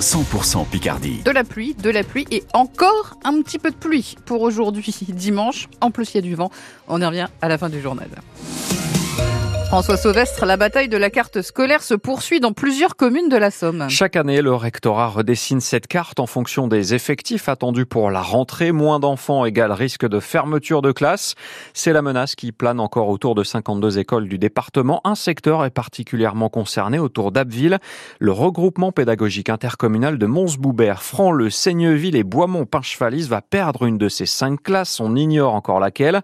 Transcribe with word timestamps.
100% 0.00 0.66
Picardie. 0.66 1.20
De 1.24 1.30
la 1.30 1.44
pluie, 1.44 1.74
de 1.74 1.90
la 1.90 2.02
pluie 2.02 2.26
et 2.30 2.42
encore 2.54 3.18
un 3.22 3.40
petit 3.42 3.58
peu 3.58 3.70
de 3.70 3.76
pluie 3.76 4.16
pour 4.24 4.40
aujourd'hui, 4.40 4.94
dimanche. 5.08 5.68
En 5.80 5.90
plus, 5.90 6.14
il 6.14 6.16
y 6.16 6.18
a 6.18 6.22
du 6.22 6.34
vent. 6.34 6.50
On 6.88 7.00
y 7.00 7.04
revient 7.04 7.28
à 7.42 7.48
la 7.48 7.58
fin 7.58 7.68
du 7.68 7.80
journal. 7.80 8.08
François 9.70 9.96
Sauvestre, 9.96 10.46
la 10.46 10.56
bataille 10.56 10.88
de 10.88 10.96
la 10.96 11.10
carte 11.10 11.42
scolaire 11.42 11.84
se 11.84 11.94
poursuit 11.94 12.40
dans 12.40 12.52
plusieurs 12.52 12.96
communes 12.96 13.28
de 13.28 13.36
la 13.36 13.52
Somme. 13.52 13.88
Chaque 13.88 14.16
année, 14.16 14.42
le 14.42 14.52
rectorat 14.52 15.06
redessine 15.06 15.60
cette 15.60 15.86
carte 15.86 16.18
en 16.18 16.26
fonction 16.26 16.66
des 16.66 16.92
effectifs 16.92 17.48
attendus 17.48 17.86
pour 17.86 18.10
la 18.10 18.20
rentrée. 18.20 18.72
Moins 18.72 18.98
d'enfants 18.98 19.44
égale 19.44 19.70
risque 19.70 20.08
de 20.08 20.18
fermeture 20.18 20.82
de 20.82 20.90
classe. 20.90 21.36
C'est 21.72 21.92
la 21.92 22.02
menace 22.02 22.34
qui 22.34 22.50
plane 22.50 22.80
encore 22.80 23.08
autour 23.10 23.36
de 23.36 23.44
52 23.44 24.00
écoles 24.00 24.28
du 24.28 24.38
département. 24.38 25.00
Un 25.04 25.14
secteur 25.14 25.64
est 25.64 25.70
particulièrement 25.70 26.48
concerné 26.48 26.98
autour 26.98 27.30
d'Abbeville. 27.30 27.78
Le 28.18 28.32
regroupement 28.32 28.90
pédagogique 28.90 29.50
intercommunal 29.50 30.18
de 30.18 30.26
Mons-Boubert, 30.26 31.00
Franc-le, 31.00 31.48
Seigneville 31.48 32.16
et 32.16 32.24
Boismont-Pinchevalis 32.24 33.28
va 33.28 33.40
perdre 33.40 33.84
une 33.84 33.98
de 33.98 34.08
ses 34.08 34.26
cinq 34.26 34.64
classes. 34.64 34.98
On 34.98 35.14
ignore 35.14 35.54
encore 35.54 35.78
laquelle. 35.78 36.22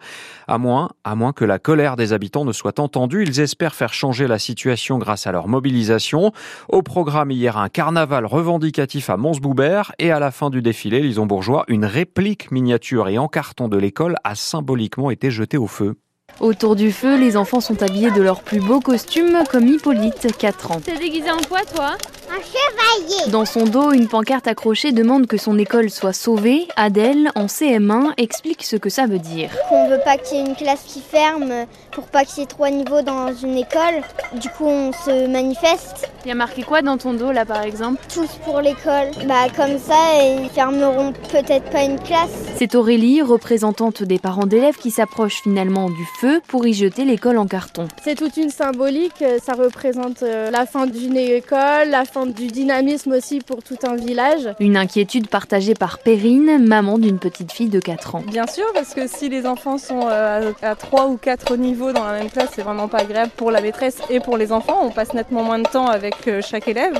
À 0.48 0.58
moins, 0.58 0.90
à 1.04 1.14
moins 1.14 1.32
que 1.32 1.44
la 1.44 1.60
colère 1.60 1.94
des 1.94 2.12
habitants 2.12 2.44
ne 2.44 2.52
soit 2.52 2.80
entendue. 2.80 3.35
Espèrent 3.40 3.74
faire 3.74 3.94
changer 3.94 4.26
la 4.26 4.38
situation 4.38 4.98
grâce 4.98 5.26
à 5.26 5.32
leur 5.32 5.48
mobilisation. 5.48 6.32
Au 6.68 6.82
programme 6.82 7.30
hier, 7.30 7.56
un 7.56 7.68
carnaval 7.68 8.26
revendicatif 8.26 9.10
à 9.10 9.16
Mons-Boubert 9.16 9.92
et 9.98 10.10
à 10.10 10.18
la 10.18 10.30
fin 10.30 10.50
du 10.50 10.62
défilé, 10.62 11.00
Lison 11.00 11.26
Bourgeois, 11.26 11.64
une 11.68 11.84
réplique 11.84 12.50
miniature 12.50 13.08
et 13.08 13.18
en 13.18 13.28
carton 13.28 13.68
de 13.68 13.76
l'école 13.76 14.16
a 14.24 14.34
symboliquement 14.34 15.10
été 15.10 15.30
jetée 15.30 15.58
au 15.58 15.66
feu. 15.66 15.96
Autour 16.40 16.76
du 16.76 16.92
feu, 16.92 17.18
les 17.18 17.36
enfants 17.36 17.60
sont 17.60 17.82
habillés 17.82 18.10
de 18.10 18.20
leurs 18.20 18.42
plus 18.42 18.60
beaux 18.60 18.80
costumes, 18.80 19.44
comme 19.50 19.66
Hippolyte, 19.68 20.36
4 20.36 20.70
ans. 20.72 20.80
T'es 20.80 20.98
déguisé 20.98 21.30
en 21.30 21.38
quoi, 21.48 21.60
toi? 21.64 21.96
Un 22.28 22.40
chevalier 22.40 23.30
Dans 23.30 23.44
son 23.44 23.64
dos, 23.64 23.92
une 23.92 24.08
pancarte 24.08 24.48
accrochée 24.48 24.92
demande 24.92 25.26
que 25.26 25.36
son 25.36 25.58
école 25.58 25.90
soit 25.90 26.12
sauvée. 26.12 26.66
Adèle, 26.76 27.30
en 27.34 27.46
CM1, 27.46 28.12
explique 28.16 28.64
ce 28.64 28.76
que 28.76 28.90
ça 28.90 29.06
veut 29.06 29.18
dire. 29.18 29.50
On 29.70 29.88
veut 29.88 30.00
pas 30.04 30.16
qu'il 30.18 30.38
y 30.38 30.40
ait 30.40 30.44
une 30.46 30.56
classe 30.56 30.82
qui 30.86 31.00
ferme 31.00 31.66
pour 31.92 32.08
pas 32.08 32.24
qu'il 32.24 32.40
y 32.40 32.42
ait 32.42 32.46
trois 32.46 32.70
niveaux 32.70 33.02
dans 33.02 33.32
une 33.34 33.56
école. 33.56 34.02
Du 34.40 34.48
coup, 34.50 34.66
on 34.66 34.92
se 34.92 35.26
manifeste. 35.28 36.08
Il 36.24 36.28
y 36.28 36.32
a 36.32 36.34
marqué 36.34 36.62
quoi 36.62 36.82
dans 36.82 36.98
ton 36.98 37.14
dos, 37.14 37.30
là, 37.32 37.44
par 37.44 37.62
exemple? 37.62 38.02
Tous 38.12 38.28
pour 38.44 38.60
l'école. 38.60 39.10
Bah, 39.26 39.46
comme 39.54 39.78
ça, 39.78 40.22
ils 40.22 40.48
fermeront 40.50 41.12
peut-être 41.30 41.70
pas 41.70 41.84
une 41.84 42.00
classe. 42.00 42.30
C'est 42.56 42.74
Aurélie, 42.74 43.22
représentante 43.22 44.02
des 44.02 44.18
parents 44.18 44.46
d'élèves, 44.46 44.76
qui 44.76 44.90
s'approche 44.90 45.42
finalement 45.42 45.88
du 45.88 46.04
feu 46.20 46.40
pour 46.48 46.66
y 46.66 46.74
jeter 46.74 47.04
l'école 47.04 47.38
en 47.38 47.46
carton. 47.46 47.86
C'est 48.02 48.16
toute 48.16 48.36
une 48.36 48.50
symbolique, 48.50 49.22
ça 49.44 49.52
représente 49.52 50.22
euh, 50.22 50.50
la 50.50 50.66
fin 50.66 50.86
d'une 50.86 51.16
école, 51.16 51.90
la 51.90 52.04
fin 52.04 52.15
du 52.24 52.46
dynamisme 52.46 53.12
aussi 53.12 53.40
pour 53.40 53.62
tout 53.62 53.76
un 53.86 53.96
village. 53.96 54.48
Une 54.60 54.76
inquiétude 54.76 55.28
partagée 55.28 55.74
par 55.74 55.98
Perrine, 55.98 56.64
maman 56.66 56.98
d'une 56.98 57.18
petite 57.18 57.52
fille 57.52 57.68
de 57.68 57.80
4 57.80 58.14
ans. 58.14 58.22
Bien 58.26 58.46
sûr, 58.46 58.64
parce 58.72 58.94
que 58.94 59.06
si 59.06 59.28
les 59.28 59.44
enfants 59.44 59.76
sont 59.76 60.00
euh, 60.04 60.52
à 60.62 60.74
3 60.74 61.08
ou 61.08 61.18
4 61.18 61.56
niveaux 61.56 61.92
dans 61.92 62.04
la 62.04 62.12
même 62.12 62.30
classe, 62.30 62.50
c'est 62.54 62.62
vraiment 62.62 62.88
pas 62.88 62.98
agréable 62.98 63.32
pour 63.36 63.50
la 63.50 63.60
maîtresse 63.60 63.98
et 64.08 64.20
pour 64.20 64.38
les 64.38 64.52
enfants. 64.52 64.78
On 64.82 64.90
passe 64.90 65.12
nettement 65.12 65.42
moins 65.42 65.58
de 65.58 65.68
temps 65.68 65.88
avec 65.88 66.14
euh, 66.28 66.40
chaque 66.40 66.68
élève. 66.68 66.98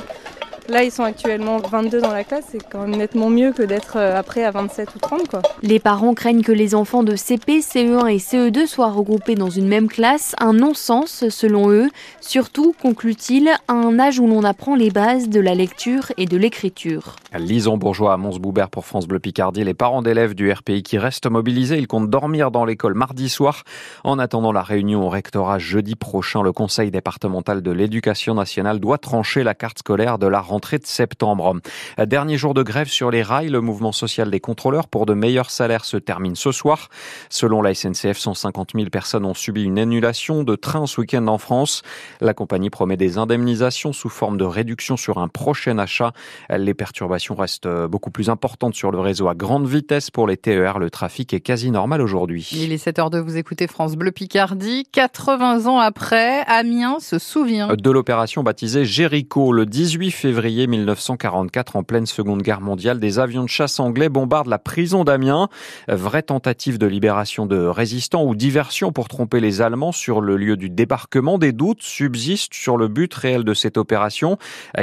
Là, 0.69 0.83
ils 0.83 0.91
sont 0.91 1.03
actuellement 1.03 1.59
22 1.59 2.01
dans 2.01 2.11
la 2.11 2.25
classe, 2.25 2.43
c'est 2.51 2.61
quand 2.61 2.85
même 2.85 2.97
nettement 2.97 3.29
mieux 3.29 3.53
que 3.53 3.63
d'être 3.63 3.95
euh, 3.95 4.17
après 4.17 4.43
à 4.43 4.51
27 4.51 4.95
ou 4.95 4.99
30. 4.99 5.29
Quoi. 5.29 5.41
Les 5.61 5.79
parents 5.79 6.13
craignent 6.13 6.43
que 6.43 6.51
les 6.51 6.75
enfants 6.75 7.03
de 7.03 7.15
CP, 7.15 7.61
CE1 7.61 8.09
et 8.09 8.17
CE2 8.17 8.67
soient 8.67 8.91
regroupés 8.91 9.35
dans 9.35 9.49
une 9.49 9.69
même 9.69 9.87
classe, 9.87 10.35
un 10.39 10.51
non-sens 10.51 11.29
selon 11.29 11.71
eux, 11.71 11.87
surtout, 12.19 12.75
conclut-il, 12.81 13.47
à 13.69 13.73
un 13.73 13.97
âge 13.97 14.19
où 14.19 14.27
l'on 14.27 14.43
apprend 14.43 14.75
les 14.75 14.89
bases 14.89 15.29
de 15.29 15.39
la 15.39 15.55
lecture 15.55 16.11
et 16.17 16.25
de 16.25 16.35
l'écriture. 16.35 17.15
Lison 17.37 17.77
Bourgeois 17.77 18.11
à 18.11 18.17
Mons-Boubert 18.17 18.69
pour 18.69 18.85
France 18.85 19.07
Bleu 19.07 19.19
Picardie. 19.19 19.63
Les 19.63 19.73
parents 19.73 20.01
d'élèves 20.01 20.35
du 20.35 20.51
RPI 20.51 20.83
qui 20.83 20.97
restent 20.97 21.31
mobilisés, 21.31 21.77
ils 21.77 21.87
comptent 21.87 22.09
dormir 22.09 22.51
dans 22.51 22.65
l'école 22.65 22.93
mardi 22.93 23.29
soir. 23.29 23.63
En 24.03 24.19
attendant 24.19 24.51
la 24.51 24.63
réunion 24.63 25.05
au 25.05 25.09
rectorat 25.09 25.59
jeudi 25.59 25.95
prochain, 25.95 26.43
le 26.43 26.51
Conseil 26.51 26.91
départemental 26.91 27.61
de 27.61 27.71
l'éducation 27.71 28.33
nationale 28.33 28.81
doit 28.81 28.97
trancher 28.97 29.43
la 29.43 29.53
carte 29.53 29.79
scolaire 29.79 30.17
de 30.17 30.27
la 30.27 30.41
rentrée 30.41 30.56
rentrée 30.57 30.79
de 30.79 30.87
septembre. 30.87 31.57
Dernier 32.03 32.35
jour 32.35 32.55
de 32.55 32.63
grève 32.63 32.87
sur 32.87 33.11
les 33.11 33.21
rails, 33.21 33.49
le 33.49 33.61
mouvement 33.61 33.91
social 33.91 34.31
des 34.31 34.39
contrôleurs 34.39 34.87
pour 34.87 35.05
de 35.05 35.13
meilleurs 35.13 35.51
salaires 35.51 35.85
se 35.85 35.97
termine 35.97 36.35
ce 36.35 36.51
soir. 36.51 36.89
Selon 37.29 37.61
la 37.61 37.75
SNCF, 37.75 38.17
150 38.17 38.71
000 38.73 38.89
personnes 38.89 39.23
ont 39.25 39.35
subi 39.35 39.61
une 39.63 39.77
annulation 39.77 40.43
de 40.43 40.55
train 40.55 40.87
ce 40.87 40.99
week-end 41.01 41.27
en 41.27 41.37
France. 41.37 41.83
La 42.21 42.33
compagnie 42.33 42.71
promet 42.71 42.97
des 42.97 43.19
indemnisations 43.19 43.93
sous 43.93 44.09
forme 44.09 44.37
de 44.37 44.45
réduction 44.45 44.97
sur 44.97 45.19
un 45.19 45.27
prochain 45.27 45.77
achat. 45.77 46.11
Les 46.49 46.73
perturbations 46.73 47.35
restent 47.35 47.69
beaucoup 47.87 48.09
plus 48.09 48.31
importantes 48.31 48.73
sur 48.73 48.89
le 48.89 48.99
réseau 48.99 49.27
à 49.27 49.35
grande 49.35 49.67
vitesse 49.67 50.09
pour 50.09 50.25
les 50.25 50.37
TER. 50.37 50.79
Le 50.79 50.89
trafic 50.89 51.35
est 51.35 51.41
quasi 51.41 51.69
normal 51.69 52.01
aujourd'hui. 52.01 52.49
Il 52.51 52.71
est 52.71 52.79
7 52.79 52.97
heures 52.97 53.09
de 53.11 53.19
vous 53.19 53.37
écouter 53.37 53.67
France 53.67 53.95
Bleu 53.95 54.11
Picardie. 54.11 54.87
80 54.91 55.67
ans 55.67 55.77
après, 55.77 56.41
Amiens 56.47 56.99
se 56.99 57.19
souvient 57.19 57.67
de 57.67 57.91
l'opération 57.91 58.41
baptisée 58.41 58.85
Jéricho 58.85 59.53
le 59.53 59.67
18 59.67 60.09
février 60.09 60.46
1944, 60.49 61.75
en 61.75 61.83
pleine 61.83 62.05
Seconde 62.05 62.41
Guerre 62.41 62.61
mondiale, 62.61 62.99
des 62.99 63.19
avions 63.19 63.43
de 63.43 63.49
chasse 63.49 63.79
anglais 63.79 64.09
bombardent 64.09 64.47
la 64.47 64.59
prison 64.59 65.03
d'Amiens. 65.03 65.49
Vraie 65.87 66.23
tentative 66.23 66.77
de 66.77 66.87
libération 66.87 67.45
de 67.45 67.57
résistants 67.57 68.23
ou 68.23 68.35
diversion 68.35 68.91
pour 68.91 69.07
tromper 69.07 69.39
les 69.39 69.61
Allemands 69.61 69.91
sur 69.91 70.21
le 70.21 70.37
lieu 70.37 70.57
du 70.57 70.69
débarquement. 70.69 71.37
Des 71.37 71.51
doutes 71.51 71.81
subsistent 71.81 72.53
sur 72.53 72.77
le 72.77 72.87
but 72.87 73.13
réel 73.13 73.43
de 73.43 73.53
cette 73.53 73.77
opération, 73.77 74.37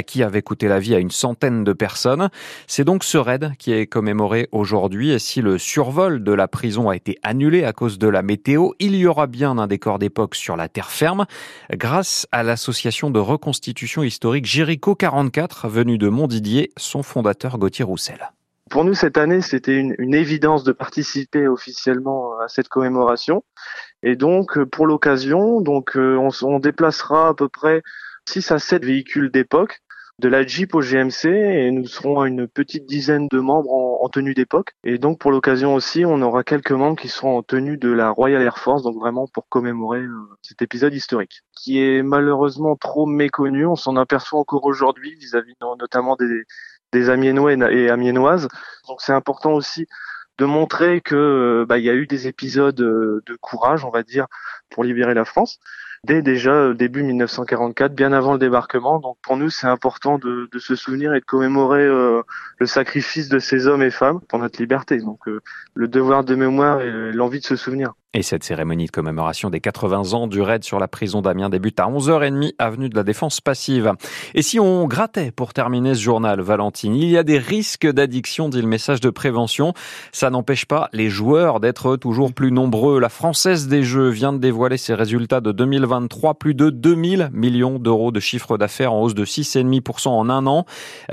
qui 0.05 0.23
avait 0.23 0.41
coûté 0.41 0.67
la 0.67 0.79
vie 0.79 0.95
à 0.95 0.99
une 0.99 1.11
centaine 1.11 1.63
de 1.63 1.73
personnes. 1.73 2.29
C'est 2.67 2.83
donc 2.83 3.03
ce 3.03 3.17
raid 3.17 3.53
qui 3.57 3.73
est 3.73 3.87
commémoré 3.87 4.47
aujourd'hui. 4.51 5.11
Et 5.11 5.19
si 5.19 5.41
le 5.41 5.57
survol 5.57 6.23
de 6.23 6.31
la 6.31 6.47
prison 6.47 6.89
a 6.89 6.95
été 6.95 7.17
annulé 7.23 7.63
à 7.63 7.73
cause 7.73 7.97
de 7.97 8.07
la 8.07 8.21
météo, 8.21 8.71
il 8.79 8.95
y 8.95 9.07
aura 9.07 9.27
bien 9.27 9.57
un 9.57 9.67
décor 9.67 9.99
d'époque 9.99 10.35
sur 10.35 10.55
la 10.55 10.69
terre 10.69 10.91
ferme, 10.91 11.25
grâce 11.73 12.27
à 12.31 12.43
l'association 12.43 13.09
de 13.09 13.19
reconstitution 13.19 14.03
historique 14.03 14.45
Jéricho 14.45 14.95
44 14.95 15.54
venu 15.63 15.97
de 15.97 16.09
Montdidier, 16.09 16.71
son 16.77 17.03
fondateur 17.03 17.57
Gauthier 17.57 17.85
Roussel. 17.85 18.31
Pour 18.69 18.83
nous, 18.83 18.93
cette 18.93 19.17
année, 19.17 19.41
c'était 19.41 19.77
une, 19.77 20.13
évidence 20.13 20.63
de 20.63 20.71
participer 20.71 21.47
officiellement 21.47 22.37
à 22.39 22.47
cette 22.47 22.67
commémoration. 22.67 23.43
Et 24.03 24.15
donc, 24.15 24.61
pour 24.65 24.87
l'occasion, 24.87 25.61
donc 25.61 25.95
euh, 25.95 26.17
on, 26.17 26.29
on, 26.41 26.59
déplacera 26.59 27.29
à 27.29 27.33
peu 27.33 27.47
près 27.47 27.83
6 28.27 28.51
à 28.51 28.59
7 28.59 28.83
véhicules 28.83 29.31
d'époque 29.31 29.81
de 30.19 30.29
la 30.29 30.45
Jeep 30.45 30.73
au 30.75 30.81
GMC 30.81 31.25
et 31.25 31.71
nous 31.71 31.87
serons 31.87 32.23
une 32.25 32.47
petite 32.47 32.85
dizaine 32.85 33.27
de 33.27 33.39
membres 33.39 33.71
en, 33.71 34.05
en 34.05 34.09
tenue 34.09 34.33
d'époque. 34.33 34.71
Et 34.83 34.97
donc 34.97 35.19
pour 35.19 35.31
l'occasion 35.31 35.75
aussi, 35.75 36.05
on 36.05 36.21
aura 36.21 36.43
quelques 36.43 36.71
membres 36.71 36.97
qui 36.99 37.09
seront 37.09 37.37
en 37.37 37.43
tenue 37.43 37.77
de 37.77 37.91
la 37.91 38.11
Royal 38.11 38.41
Air 38.41 38.57
Force, 38.57 38.83
donc 38.83 38.95
vraiment 38.95 39.27
pour 39.27 39.49
commémorer 39.49 40.01
euh, 40.01 40.29
cet 40.41 40.61
épisode 40.61 40.93
historique, 40.93 41.41
qui 41.53 41.81
est 41.81 42.01
malheureusement 42.01 42.75
trop 42.77 43.05
méconnu. 43.05 43.65
On 43.65 43.75
s'en 43.75 43.97
aperçoit 43.97 44.39
encore 44.39 44.65
aujourd'hui 44.65 45.15
vis-à-vis 45.15 45.53
notamment 45.79 46.15
des, 46.15 46.43
des 46.93 47.09
Amiénois 47.09 47.53
et 47.53 47.89
Amiénoises. 47.89 48.47
Donc 48.87 49.01
c'est 49.01 49.13
important 49.13 49.51
aussi 49.53 49.85
de 50.37 50.45
montrer 50.45 51.01
que 51.01 51.65
bah, 51.67 51.77
il 51.77 51.85
y 51.85 51.89
a 51.89 51.93
eu 51.93 52.07
des 52.07 52.27
épisodes 52.27 52.79
euh, 52.81 53.21
de 53.25 53.35
courage, 53.35 53.83
on 53.85 53.89
va 53.89 54.03
dire, 54.03 54.27
pour 54.69 54.83
libérer 54.83 55.13
la 55.13 55.25
France 55.25 55.59
dès 56.05 56.21
déjà 56.21 56.51
euh, 56.51 56.73
début 56.73 57.03
1944, 57.03 57.93
bien 57.93 58.13
avant 58.13 58.33
le 58.33 58.39
débarquement. 58.39 58.99
Donc 58.99 59.17
pour 59.21 59.37
nous, 59.37 59.49
c'est 59.49 59.67
important 59.67 60.17
de, 60.17 60.47
se 60.57 60.75
souvenir 60.75 61.13
et 61.13 61.19
de 61.19 61.25
commémorer 61.25 61.83
euh, 61.83 62.21
le 62.59 62.65
sacrifice 62.65 63.27
de 63.27 63.39
ces 63.39 63.67
hommes 63.67 63.83
et 63.83 63.91
femmes 63.91 64.21
pour 64.29 64.39
notre 64.39 64.61
liberté. 64.61 64.99
Donc 64.99 65.27
euh, 65.27 65.41
le 65.73 65.87
devoir 65.87 66.23
de 66.23 66.35
mémoire 66.35 66.81
et 66.81 67.11
l'envie 67.11 67.39
de 67.39 67.45
se 67.45 67.55
souvenir. 67.55 67.93
Et 68.17 68.23
cette 68.23 68.45
cérémonie 68.45 68.85
de 68.85 68.91
commémoration 68.91 69.49
des 69.49 69.59
80 69.59 70.13
ans 70.13 70.27
du 70.27 70.41
raid 70.41 70.63
sur 70.63 70.79
la 70.79 70.87
prison 70.87 71.21
d'Amiens 71.21 71.49
débute 71.49 71.81
à 71.81 71.87
11h30, 71.87 72.53
avenue 72.59 72.87
de 72.87 72.95
la 72.95 73.03
Défense 73.03 73.41
passive. 73.41 73.91
Et 74.33 74.41
si 74.41 74.57
on 74.57 74.87
grattait 74.87 75.31
pour 75.31 75.51
terminer 75.51 75.95
ce 75.95 75.99
journal, 75.99 76.39
Valentine, 76.39 76.95
il 76.95 77.09
y 77.09 77.17
a 77.17 77.23
des 77.23 77.37
risques 77.37 77.85
d'addiction, 77.85 78.47
dit 78.47 78.61
le 78.61 78.69
message 78.69 79.01
de 79.01 79.09
prévention. 79.09 79.73
Ça 80.13 80.29
n'empêche 80.29 80.65
pas 80.65 80.87
les 80.93 81.09
joueurs 81.09 81.59
d'être 81.59 81.97
toujours 81.97 82.31
plus 82.31 82.53
nombreux. 82.53 83.01
La 83.01 83.09
Française 83.09 83.67
des 83.67 83.83
Jeux 83.83 84.07
vient 84.07 84.31
de 84.31 84.37
dévoiler 84.37 84.77
ses 84.77 84.93
résultats 84.93 85.41
de 85.41 85.51
2023, 85.51 86.35
plus 86.35 86.55
de 86.55 86.69
2000 86.69 87.31
millions 87.33 87.79
d'euros 87.79 88.13
de 88.13 88.21
chiffre 88.21 88.57
d'affaires 88.57 88.93
en 88.93 89.01
hausse 89.01 89.13
de 89.13 89.25
6,5% 89.25 90.07
en 90.07 90.29
un 90.29 90.47
an. 90.47 90.65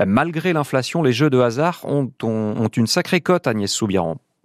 Malgré 0.05 0.53
l'inflation, 0.53 1.03
les 1.03 1.11
jeux 1.11 1.29
de 1.29 1.39
hasard 1.39 1.81
ont, 1.83 2.09
ont, 2.23 2.55
ont 2.57 2.67
une 2.69 2.87
sacrée 2.87 3.19
cote, 3.19 3.45
Agnès 3.45 3.69
Soubiran. 3.69 4.19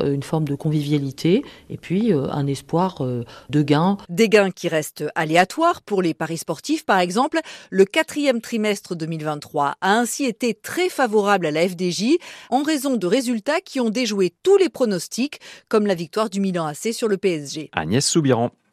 euh, 0.00 0.14
une 0.14 0.22
forme 0.22 0.46
de 0.46 0.54
convivialité 0.54 1.42
et 1.70 1.76
puis 1.76 2.12
euh, 2.12 2.26
un 2.30 2.46
espoir 2.46 3.02
de 3.02 3.62
gain. 3.62 3.96
Des 4.08 4.28
gains 4.28 4.50
qui 4.50 4.68
restent 4.68 5.04
aléatoires 5.14 5.82
pour 5.82 6.02
les 6.02 6.14
paris 6.14 6.38
sportifs, 6.38 6.84
par 6.84 6.98
exemple. 6.98 7.40
Le 7.70 7.84
quatrième 7.84 8.40
trimestre 8.40 8.94
2023 8.94 9.74
a 9.80 9.98
ainsi 9.98 10.24
été 10.24 10.54
très 10.54 10.88
favorable 10.88 11.46
à 11.46 11.50
la 11.50 11.68
FDJ 11.68 12.16
en 12.50 12.62
raison 12.62 12.96
de 12.96 13.06
résultats 13.06 13.60
qui 13.60 13.80
ont 13.80 13.90
déjoué 13.90 14.32
tous 14.42 14.56
les 14.56 14.68
pronostics, 14.68 15.40
comme 15.68 15.86
la 15.86 15.94
victoire 15.94 16.30
du 16.30 16.40
Milan 16.40 16.66
AC 16.66 16.92
sur 16.92 17.08
le 17.08 17.16
PSG. 17.16 17.70
Agnès 17.72 18.06
Soubiran. 18.06 18.50